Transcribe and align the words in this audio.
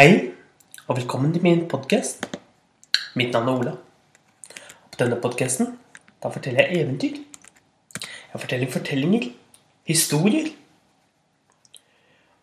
Hei, 0.00 0.32
og 0.88 0.96
velkommen 0.96 1.32
til 1.32 1.42
min 1.44 1.66
podkast. 1.68 2.22
Mitt 3.20 3.34
navn 3.34 3.48
er 3.48 3.52
Ola. 3.52 3.70
Og 4.84 4.92
På 4.92 4.96
denne 4.96 5.16
podkasten 5.20 5.74
forteller 6.22 6.70
jeg 6.70 6.78
eventyr. 6.80 7.18
Jeg 8.32 8.40
forteller 8.40 8.70
fortellinger, 8.72 9.26
historier. 9.84 10.46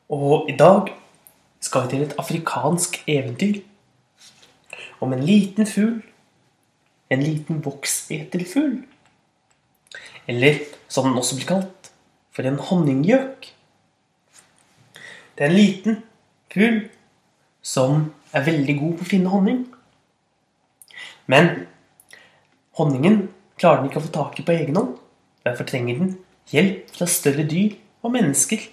Og 0.10 0.52
i 0.52 0.54
dag 0.60 0.92
skal 1.60 1.88
vi 1.88 1.90
til 1.96 2.04
et 2.06 2.14
afrikansk 2.22 3.00
eventyr 3.08 3.58
om 5.02 5.16
en 5.18 5.24
liten 5.26 5.66
fugl. 5.66 6.04
En 7.10 7.24
liten 7.24 7.66
vokseterfugl. 7.66 8.84
Eller 10.28 10.62
som 10.88 11.10
den 11.10 11.18
også 11.18 11.40
blir 11.40 11.50
kalt, 11.56 11.90
for 12.30 12.46
en 12.46 12.62
honninggjøk. 12.70 13.50
Det 15.34 15.48
er 15.48 15.50
en 15.50 15.58
liten 15.58 16.00
fugl 16.54 16.86
som 17.68 18.08
er 18.32 18.46
veldig 18.48 18.78
god 18.80 18.96
på 18.98 19.06
å 19.06 19.10
finne 19.12 19.32
honning. 19.34 19.66
Men 21.28 21.68
honningen 22.80 23.26
klarer 23.60 23.82
den 23.82 23.90
ikke 23.90 24.00
å 24.00 24.06
få 24.08 24.14
tak 24.16 24.40
i 24.40 24.46
på 24.48 24.56
egen 24.56 24.80
hånd. 24.80 24.96
Derfor 25.44 25.68
trenger 25.68 26.00
den 26.00 26.14
hjelp 26.52 26.92
fra 26.96 27.08
større 27.12 27.44
dyr 27.48 27.76
og 28.06 28.14
mennesker 28.16 28.64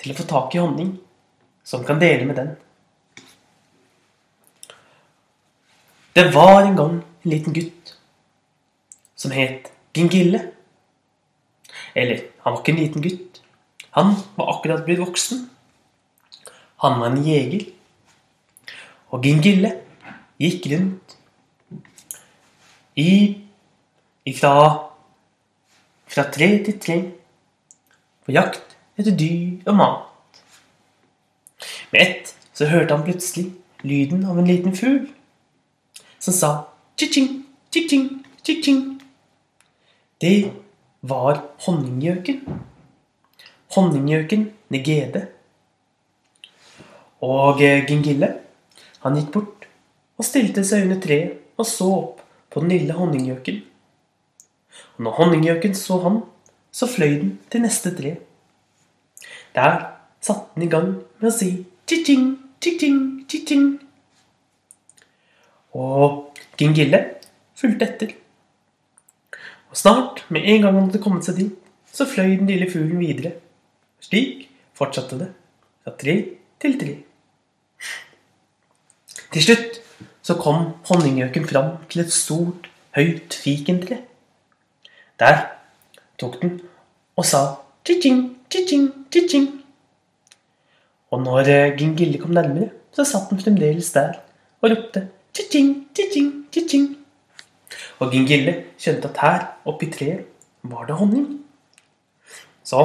til 0.00 0.12
å 0.12 0.18
få 0.18 0.26
tak 0.30 0.54
i 0.54 0.62
honning 0.62 0.94
som 1.66 1.82
kan 1.86 1.98
dele 2.02 2.28
med 2.28 2.38
den. 2.38 2.52
Det 6.14 6.26
var 6.34 6.62
en 6.62 6.78
gang 6.78 6.94
en 7.00 7.30
liten 7.30 7.54
gutt 7.54 7.94
som 9.18 9.34
het 9.34 9.72
Gingille. 9.94 10.40
Eller, 11.94 12.22
han 12.44 12.54
var 12.54 12.62
ikke 12.62 12.74
en 12.76 12.80
liten 12.80 13.04
gutt. 13.04 13.42
Han 13.98 14.14
var 14.36 14.54
akkurat 14.54 14.86
blitt 14.86 15.02
voksen. 15.02 15.44
Han 16.84 17.00
var 17.02 17.10
en 17.10 17.24
jeger 17.26 17.66
og 19.10 19.22
Gingille 19.24 19.72
gikk 20.40 20.66
rundt 20.72 21.16
i 23.00 23.12
ifra 24.28 24.54
fra 26.10 26.26
tre 26.34 26.48
til 26.66 26.78
tre 26.82 26.98
på 28.24 28.34
jakt 28.34 28.76
etter 28.98 29.14
dyr 29.16 29.70
og 29.70 29.76
mat. 29.78 30.42
Med 31.92 32.00
ett 32.02 32.34
så 32.54 32.68
hørte 32.70 32.94
han 32.94 33.06
plutselig 33.06 33.50
lyden 33.82 34.24
av 34.28 34.38
en 34.38 34.48
liten 34.48 34.76
fugl 34.76 35.06
som 36.20 36.34
sa 36.36 36.50
tji-tjing, 37.00 37.30
tji-tjing, 37.72 38.08
tji-tjing. 38.44 38.82
Det 40.20 40.52
var 41.00 41.40
honninggjøken. 41.64 42.42
Honninggjøken 43.74 44.50
Negede. 44.70 45.26
Og 47.24 47.62
eh, 47.64 47.86
Gingille 47.88 48.28
han 49.04 49.16
gikk 49.16 49.32
bort 49.34 49.66
og 50.20 50.26
stilte 50.26 50.64
seg 50.66 50.86
under 50.86 51.00
treet 51.00 51.60
og 51.60 51.68
så 51.68 51.88
opp 51.94 52.20
på 52.50 52.62
den 52.62 52.74
lille 52.74 52.96
honninggjøken. 52.96 53.60
Og 54.96 55.04
når 55.06 55.16
honninggjøken 55.18 55.76
så 55.76 56.00
ham, 56.04 56.20
så 56.72 56.88
fløy 56.90 57.14
den 57.20 57.32
til 57.50 57.64
neste 57.64 57.92
tre. 57.96 58.16
Der 59.54 59.76
satte 60.20 60.54
den 60.54 60.66
i 60.66 60.70
gang 60.72 60.90
med 61.20 61.30
å 61.30 61.34
si 61.34 61.50
tji-ting, 61.88 62.34
tji-ting, 62.62 62.98
tji-ting. 63.30 63.66
Og 65.74 66.36
Gingille 66.60 67.00
fulgte 67.58 67.88
etter. 67.88 68.14
Og 69.70 69.78
snart, 69.78 70.24
med 70.28 70.46
en 70.46 70.64
gang 70.64 70.74
han 70.76 70.88
hadde 70.88 71.02
kommet 71.02 71.26
seg 71.26 71.38
dit, 71.40 71.54
så 71.90 72.06
fløy 72.06 72.36
den 72.36 72.50
lille 72.50 72.68
fuglen 72.70 73.00
videre. 73.02 73.36
Slik 74.02 74.48
fortsatte 74.76 75.18
det 75.20 75.30
fra 75.84 75.94
tre 76.00 76.16
til 76.62 76.76
tre. 76.80 76.96
Til 79.30 79.44
slutt 79.44 79.78
så 80.26 80.34
kom 80.42 80.72
honninggjøken 80.88 81.46
fram 81.48 81.70
til 81.90 82.02
et 82.02 82.12
stort, 82.12 82.66
høyt 82.96 83.34
fikentre. 83.38 84.00
Der 85.22 85.44
tok 86.18 86.40
den 86.42 86.56
og 87.16 87.26
sa 87.28 87.42
tji-tjing, 87.86 88.24
tji-tjing, 88.50 88.88
tji-tjing. 89.12 89.46
Og 91.10 91.22
når 91.22 91.50
eh, 91.52 91.76
Gingille 91.78 92.18
kom 92.18 92.34
nærmere, 92.34 92.70
så 92.92 93.06
satt 93.06 93.30
den 93.30 93.42
fremdeles 93.42 93.92
der 93.94 94.18
og 94.60 94.72
ropte 94.72 95.04
tji-tjing, 95.36 95.70
tji-tjing, 95.94 96.32
tji-tjing. 96.50 96.88
Og 98.00 98.10
Gingille 98.10 98.56
skjønte 98.80 99.12
at 99.12 99.22
her 99.22 99.46
oppi 99.70 99.90
treet 99.92 100.26
var 100.66 100.88
det 100.88 100.98
honning. 100.98 101.28
Så 102.66 102.82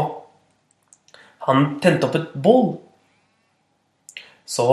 han 1.47 1.79
tente 1.81 2.05
opp 2.07 2.19
et 2.19 2.37
bål. 2.37 2.75
Så 4.45 4.65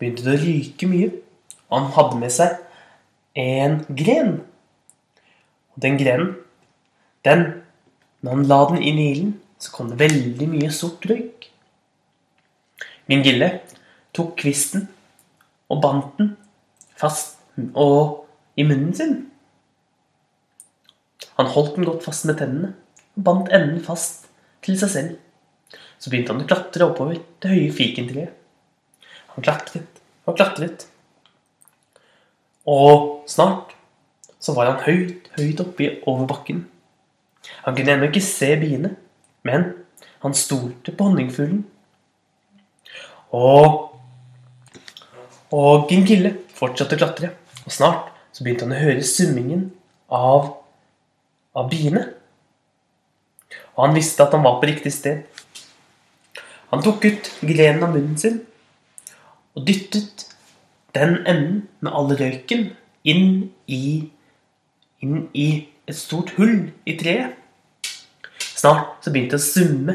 begynte 0.00 0.24
det 0.26 0.36
å 0.36 0.42
ryke 0.42 0.88
mye. 0.90 1.10
Og 1.70 1.76
han 1.76 1.90
hadde 1.94 2.20
med 2.20 2.34
seg 2.34 2.56
en 3.38 3.80
gren. 3.96 4.40
Og 5.74 5.82
den 5.84 5.98
grenen, 6.00 6.36
den 7.24 7.48
Når 8.20 8.34
han 8.34 8.48
la 8.50 8.56
den 8.68 8.82
inn 8.84 8.98
i 9.00 9.04
ilden, 9.14 9.30
så 9.56 9.70
kom 9.72 9.86
det 9.88 9.96
veldig 9.96 10.48
mye 10.52 10.68
sort 10.76 11.06
røyk. 11.08 11.46
Min 13.08 13.22
gille 13.24 13.48
tok 14.12 14.34
kvisten 14.42 14.90
og 15.72 15.80
bandt 15.80 16.18
den 16.18 16.34
fast 17.00 17.38
og 17.72 18.26
i 18.60 18.66
munnen 18.68 18.92
sin. 18.92 19.14
Han 21.38 21.48
holdt 21.48 21.78
den 21.78 21.88
godt 21.88 22.04
fast 22.04 22.28
med 22.28 22.36
tennene 22.42 22.74
og 23.16 23.24
bandt 23.24 23.48
enden 23.56 23.80
fast 23.84 24.28
til 24.60 24.76
seg 24.80 24.92
selv. 24.92 25.16
Så 25.96 26.12
begynte 26.12 26.34
han 26.34 26.44
å 26.44 26.48
klatre 26.50 26.90
oppover 26.90 27.22
det 27.40 27.54
høye 27.54 27.72
fikentreet. 27.72 28.36
Han 29.40 29.46
klatret 29.46 30.00
og 30.28 30.36
klatret. 30.36 30.82
Og 32.68 33.24
snart 33.30 33.72
så 34.40 34.52
var 34.52 34.68
han 34.68 34.82
høyt, 34.84 35.30
høyt 35.38 35.62
oppe 35.64 35.86
over 36.04 36.26
bakken. 36.28 36.66
Han 37.64 37.76
kunne 37.76 37.94
ennå 37.94 38.10
ikke 38.10 38.20
se 38.24 38.50
biene, 38.60 38.90
men 39.48 39.64
han 40.20 40.36
stolte 40.36 40.92
på 40.92 41.06
honningfuglen. 41.08 41.62
Og, 43.32 43.96
og 45.56 45.88
Gingille 45.88 46.34
fortsatte 46.52 46.98
å 46.98 47.00
klatre, 47.00 47.32
og 47.64 47.72
snart 47.72 48.12
så 48.36 48.44
begynte 48.44 48.68
han 48.68 48.76
å 48.76 48.82
høre 48.82 49.08
summingen 49.08 49.70
av, 50.12 50.52
av 51.56 51.72
biene. 51.72 52.04
Og 53.72 53.86
han 53.86 53.96
visste 53.96 54.26
at 54.26 54.36
han 54.36 54.44
var 54.44 54.60
på 54.60 54.68
riktig 54.68 54.92
sted. 54.92 55.24
Han 56.74 56.84
tok 56.84 57.08
ut 57.08 57.34
grenen 57.40 57.88
av 57.88 57.96
munnen 57.96 58.20
sin 58.20 58.42
og 59.56 59.66
dyttet 59.66 60.26
den 60.94 61.20
enden 61.26 61.68
med 61.80 61.92
all 61.94 62.12
røyken 62.18 62.70
inn 63.06 63.50
i, 63.66 64.10
inn 65.02 65.28
i 65.34 65.48
et 65.88 65.96
stort 65.96 66.34
hull 66.38 66.70
i 66.86 66.96
treet. 67.00 67.36
Snart 68.38 69.00
så 69.04 69.12
begynte 69.12 69.38
det 69.38 69.40
å 69.40 69.46
summe, 69.46 69.94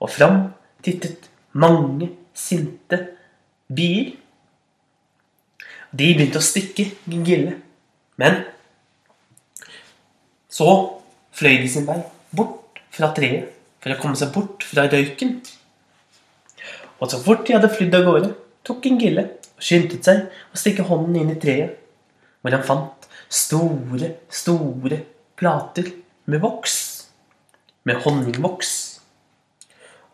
og 0.00 0.10
fram 0.10 0.40
tittet 0.84 1.28
mange 1.52 2.10
sinte 2.34 2.98
bier. 3.68 4.14
De 5.90 6.08
begynte 6.14 6.40
å 6.40 6.44
stikke 6.44 6.88
Gille, 7.06 7.56
men 8.20 8.42
så 10.50 10.72
fløy 11.36 11.60
de 11.62 11.70
sin 11.70 11.86
vei 11.86 12.00
bort 12.36 12.80
fra 12.92 13.12
treet 13.16 13.54
for 13.80 13.94
å 13.94 13.98
komme 14.00 14.18
seg 14.18 14.32
bort 14.34 14.64
fra 14.66 14.86
røyken. 14.90 15.38
Og 17.00 17.08
så 17.08 17.20
fort 17.22 17.46
de 17.46 17.54
hadde 17.56 17.70
flydd 17.72 17.96
av 17.96 18.06
gårde, 18.06 18.30
tok 18.66 18.86
en 18.86 19.00
gille 19.00 19.26
og 19.26 19.64
skyndte 19.64 20.00
seg 20.04 20.26
å 20.52 20.60
stikke 20.60 20.86
hånden 20.88 21.18
inn 21.22 21.32
i 21.34 21.40
treet, 21.40 21.76
hvor 22.40 22.56
han 22.56 22.64
fant 22.66 23.08
store, 23.30 24.14
store 24.32 25.02
plater 25.40 25.90
med 26.30 26.42
voks. 26.42 26.78
Med 27.88 28.00
honningvoks. 28.04 28.72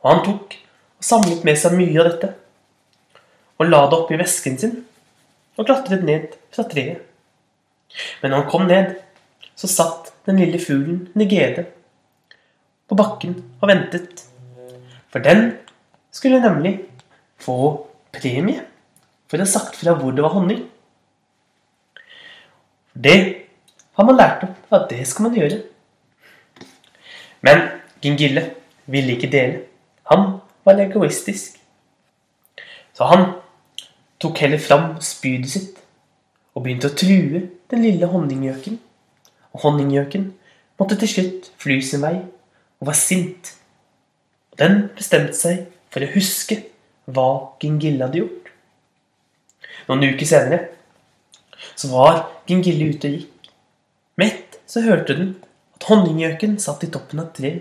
Og 0.03 0.11
han 0.13 0.25
tok 0.27 0.59
og 0.97 1.07
samlet 1.07 1.47
med 1.47 1.59
seg 1.61 1.75
mye 1.77 1.99
av 2.01 2.11
dette 2.11 2.35
og 3.57 3.71
la 3.71 3.87
det 3.89 3.97
oppi 3.97 4.19
vesken 4.21 4.59
sin 4.61 4.77
og 5.57 5.65
klatret 5.65 6.05
ned 6.05 6.35
fra 6.53 6.67
treet. 6.69 7.01
Men 8.21 8.33
når 8.33 8.43
han 8.43 8.51
kom 8.51 8.67
ned, 8.69 8.91
så 9.57 9.71
satt 9.71 10.11
den 10.29 10.41
lille 10.43 10.61
fuglen 10.61 11.07
Negede 11.17 11.65
på 12.87 12.99
bakken 12.99 13.39
og 13.63 13.71
ventet. 13.71 14.27
For 15.09 15.25
den 15.25 15.55
skulle 16.13 16.43
nemlig 16.45 16.75
få 17.41 17.57
premie 18.17 18.65
for 19.31 19.39
å 19.39 19.45
ha 19.45 19.51
sagt 19.51 19.79
fra 19.81 19.95
hvor 19.99 20.15
det 20.15 20.25
var 20.25 20.35
honning. 20.37 20.65
Det 22.97 23.19
har 23.97 24.09
man 24.09 24.17
lært 24.17 24.45
opp 24.47 24.77
at 24.77 24.89
det 24.91 25.03
skal 25.09 25.29
man 25.29 25.37
gjøre. 25.37 25.61
Men 27.45 27.63
Gingille 28.03 28.43
ville 28.87 29.17
ikke 29.17 29.31
dele. 29.33 29.65
Han 30.11 30.39
var 30.65 30.81
egoistisk. 30.81 31.59
Så 32.97 33.05
han 33.05 33.27
tok 34.21 34.39
heller 34.41 34.63
fram 34.63 34.95
spydet 35.05 35.53
sitt 35.53 35.83
og 36.57 36.65
begynte 36.65 36.89
å 36.89 36.97
true 36.97 37.43
den 37.71 37.85
lille 37.85 38.09
honninggjøken. 38.09 38.79
Og 39.53 39.65
honninggjøken 39.67 40.31
måtte 40.81 40.97
til 41.01 41.13
slutt 41.13 41.51
fly 41.61 41.81
sin 41.85 42.05
vei 42.05 42.17
og 42.81 42.89
var 42.89 42.97
sint. 42.97 43.53
Og 44.53 44.61
den 44.63 44.87
bestemte 44.97 45.37
seg 45.37 45.67
for 45.93 46.05
å 46.05 46.13
huske 46.15 46.63
hva 47.07 47.29
Gingille 47.63 48.05
hadde 48.05 48.23
gjort. 48.23 48.51
Noen 49.87 50.05
uker 50.11 50.29
senere 50.29 50.63
så 51.77 51.91
var 51.93 52.23
Gingille 52.49 52.91
ute 52.93 53.09
og 53.09 53.17
gikk. 53.19 53.51
Mett 54.21 54.59
så 54.67 54.83
hørte 54.87 55.17
den 55.19 55.35
at 55.77 55.87
honninggjøken 55.89 56.57
satt 56.63 56.85
i 56.87 56.91
toppen 56.93 57.23
av 57.23 57.33
tre 57.37 57.53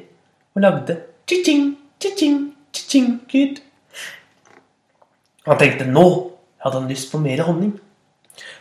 og 0.55 0.63
lagde 0.63 0.97
tji-tjing, 1.27 1.73
tji-tjing, 1.99 2.39
tji-tjing-lyd. 2.73 3.59
Han 5.45 5.59
tenkte 5.61 5.89
nå 5.89 6.05
hadde 6.63 6.79
han 6.79 6.89
lyst 6.89 7.11
på 7.11 7.21
mer 7.21 7.43
honning. 7.45 7.75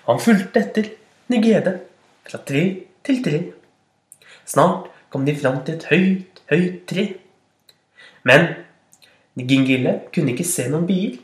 Han 0.08 0.20
fulgte 0.20 0.60
etter 0.60 0.90
Nigede 1.32 1.78
fra 2.28 2.40
tre 2.44 2.64
til 3.06 3.22
tre. 3.24 3.38
Snart 4.44 4.90
kom 5.08 5.24
de 5.24 5.32
fram 5.38 5.62
til 5.64 5.78
et 5.78 5.86
høyt, 5.88 6.42
høyt 6.50 6.82
tre. 6.90 7.06
Men 8.28 8.50
Gingille 9.42 9.96
kunne 10.14 10.34
ikke 10.34 10.46
se 10.46 10.68
noen 10.70 10.86
bier. 10.86 11.18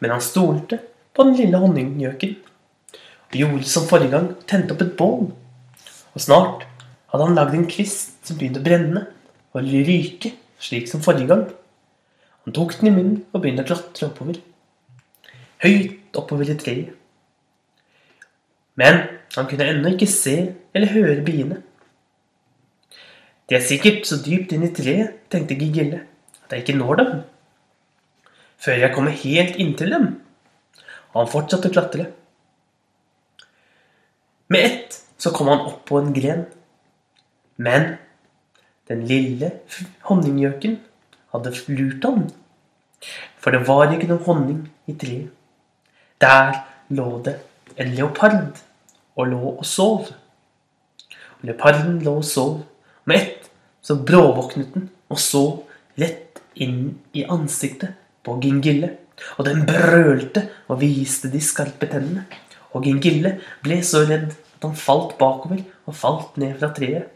Men 0.00 0.14
han 0.14 0.22
stolte 0.24 0.78
på 1.16 1.26
den 1.26 1.36
lille 1.40 1.58
honninggjøken 1.60 2.36
og 3.26 3.38
gjorde 3.40 3.68
som 3.68 3.86
forrige 3.90 4.12
gang, 4.12 4.28
tente 4.46 4.72
opp 4.74 4.84
et 4.84 4.94
bål. 4.96 5.28
Og 6.14 6.22
snart 6.22 6.64
hadde 7.10 7.26
han 7.26 7.36
lagd 7.36 7.56
en 7.58 7.68
kvist 7.68 8.20
som 8.26 8.38
begynte 8.38 8.62
å 8.62 8.66
brenne 8.66 9.02
og 9.56 9.66
ryke, 9.66 10.32
slik 10.62 10.86
som 10.90 11.02
forrige 11.04 11.30
gang. 11.32 11.46
Han 12.46 12.54
tok 12.54 12.76
den 12.78 12.92
i 12.92 12.94
munnen 12.94 13.18
og 13.32 13.42
begynte 13.42 13.64
å 13.66 13.70
klatre 13.72 14.08
oppover. 14.10 14.38
Høyt 15.64 16.20
oppover 16.20 16.52
i 16.52 16.58
treet. 16.60 16.92
Men 18.76 19.02
han 19.34 19.48
kunne 19.48 19.66
ennå 19.72 19.94
ikke 19.94 20.08
se 20.10 20.36
eller 20.76 20.92
høre 20.92 21.24
biene. 21.24 21.62
De 23.48 23.56
er 23.56 23.64
sikkert 23.64 24.06
så 24.08 24.18
dypt 24.22 24.52
inn 24.52 24.66
i 24.66 24.72
treet, 24.74 25.16
tenkte 25.32 25.56
Gigille, 25.58 26.02
at 26.46 26.54
jeg 26.54 26.64
ikke 26.64 26.78
når 26.78 27.00
dem. 27.00 27.12
Før 28.62 28.78
jeg 28.80 28.94
kommer 28.94 29.10
helt 29.10 29.58
inntil 29.60 29.92
dem. 29.92 30.06
Og 31.12 31.24
han 31.24 31.32
fortsatte 31.32 31.70
å 31.70 31.74
klatre. 31.74 32.06
Med 34.52 34.64
ett 34.68 34.98
så 35.18 35.32
kom 35.34 35.50
han 35.50 35.64
opp 35.66 35.82
på 35.88 35.98
en 35.98 36.12
gren. 36.14 36.44
Men 37.56 37.96
den 38.86 39.02
lille 39.08 39.50
honninggjøken 40.06 40.78
hadde 41.34 41.54
lurt 41.72 42.06
han. 42.06 42.28
For 43.42 43.54
det 43.54 43.64
var 43.66 43.90
ikke 43.90 44.10
noe 44.12 44.22
honning 44.26 44.62
i 44.86 44.94
treet. 44.98 45.32
Der 46.22 46.62
lå 46.96 47.08
det 47.26 47.34
en 47.76 47.90
leopard 47.92 48.60
og 49.16 49.32
lå 49.32 49.40
og 49.56 49.66
sov. 49.68 50.12
Og 51.40 51.48
leoparden 51.50 51.98
lå 52.04 52.14
og 52.22 52.24
sov. 52.24 52.62
Med 53.04 53.20
ett 53.20 53.50
så 53.82 53.98
bråvåknet 53.98 54.72
den 54.74 54.88
og 55.12 55.20
så 55.22 55.42
rett 55.98 56.25
inn 56.62 56.96
i 57.16 57.24
ansiktet 57.24 57.96
på 58.26 58.38
Gingille. 58.42 58.94
Og 59.38 59.46
den 59.48 59.64
brølte 59.68 60.46
og 60.68 60.80
viste 60.82 61.30
de 61.32 61.40
skarpe 61.40 61.88
tennene 61.88 62.26
og 62.76 62.84
Gingille 62.84 63.38
ble 63.64 63.80
så 63.86 64.02
redd 64.04 64.34
at 64.34 64.64
han 64.66 64.76
falt 64.76 65.14
bakover 65.20 65.62
og 65.88 65.96
falt 65.96 66.36
ned 66.40 66.58
fra 66.60 66.72
treet. 66.76 67.06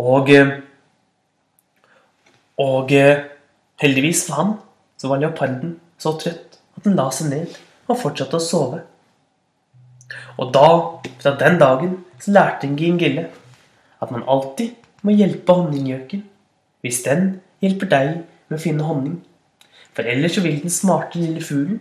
Og 0.00 0.28
eh, 0.32 0.58
Og 2.60 2.92
eh, 2.92 3.24
heldigvis 3.80 4.26
for 4.26 4.36
ham 4.36 4.50
så 5.00 5.08
var 5.08 5.22
leoparden 5.22 5.78
så 6.00 6.12
trøtt 6.20 6.58
at 6.76 6.84
den 6.84 6.98
la 6.98 7.06
seg 7.14 7.30
ned 7.32 7.54
og 7.88 7.96
fortsatte 8.02 8.36
å 8.36 8.44
sove. 8.44 8.82
Og 10.36 10.50
da, 10.52 10.66
fra 11.22 11.32
den 11.40 11.56
dagen, 11.60 11.94
så 12.20 12.34
lærte 12.36 12.68
Gingille 12.76 13.30
at 14.00 14.12
man 14.12 14.26
alltid 14.28 14.76
må 15.06 15.14
hjelpe 15.16 15.56
honninggjøken 15.56 16.26
hvis 16.84 17.00
den 17.06 17.40
hjelper 17.62 17.90
deg 17.90 18.10
med 18.48 18.58
å 18.58 18.62
finne 18.62 18.86
honning. 18.86 19.20
For 19.94 20.06
ellers 20.06 20.36
så 20.36 20.44
vil 20.44 20.60
den 20.62 20.72
smarte 20.72 21.20
lille 21.20 21.42
fuglen 21.44 21.80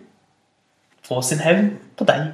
få 1.05 1.21
sin 1.25 1.41
hevn 1.43 1.73
på 1.97 2.05
deg. 2.09 2.31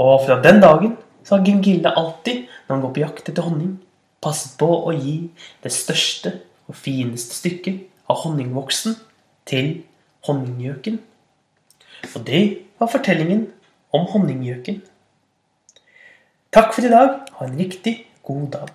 Og 0.00 0.14
fra 0.24 0.38
den 0.44 0.60
dagen 0.62 0.96
så 1.24 1.36
har 1.36 1.44
Gingilde 1.44 1.92
alltid, 1.96 2.46
når 2.66 2.74
han 2.74 2.84
går 2.84 2.92
på 2.94 3.02
jakt 3.02 3.28
etter 3.28 3.44
honning, 3.44 3.74
passet 4.22 4.56
på 4.60 4.68
å 4.68 4.92
gi 4.94 5.16
det 5.64 5.72
største 5.74 6.32
og 6.70 6.78
fineste 6.78 7.36
stykket 7.36 7.86
av 8.10 8.22
honningvoksen 8.24 8.96
til 9.48 9.72
honninggjøken. 10.28 11.00
Og 12.14 12.24
det 12.26 12.42
var 12.80 12.92
fortellingen 12.92 13.48
om 13.96 14.06
honninggjøken. 14.12 14.80
Takk 16.50 16.72
for 16.74 16.86
i 16.86 16.92
dag. 16.92 17.20
Ha 17.38 17.46
en 17.46 17.58
riktig 17.58 17.94
god 18.26 18.46
dag. 18.54 18.72